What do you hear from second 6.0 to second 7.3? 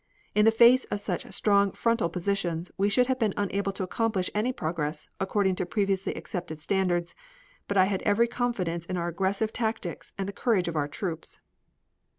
accepted standards,